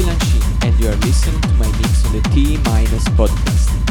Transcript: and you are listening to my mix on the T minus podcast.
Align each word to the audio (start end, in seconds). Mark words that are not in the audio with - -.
and 0.00 0.80
you 0.80 0.88
are 0.88 0.96
listening 1.04 1.40
to 1.42 1.48
my 1.54 1.66
mix 1.76 2.06
on 2.06 2.12
the 2.12 2.20
T 2.30 2.56
minus 2.64 3.04
podcast. 3.10 3.81